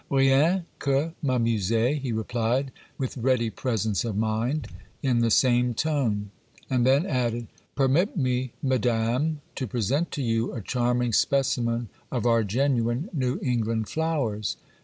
[0.09, 4.67] 'Rien que m'amuser,' he replied, with ready presence of mind,
[5.03, 6.31] in the same tone,
[6.71, 12.43] and then added— 'Permit me, madame, to present to you a charming specimen of our
[12.43, 14.57] genuine New England flowers.